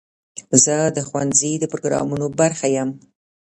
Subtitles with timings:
[0.63, 2.89] زه د ښوونځي د پروګرامونو برخه یم.